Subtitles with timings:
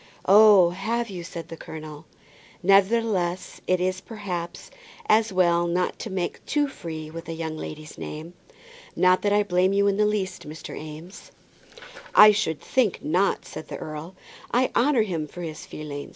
[0.25, 2.05] "Oh, have you?" said the colonel.
[2.63, 4.71] "Nevertheless it is, perhaps,
[5.07, 8.33] as well not to make too free with a young lady's name.
[8.95, 10.75] Not that I blame you in the least, Mr.
[10.75, 11.31] Eames."
[12.15, 14.15] "I should think not," said the earl.
[14.51, 16.09] "I honour him for his feeling.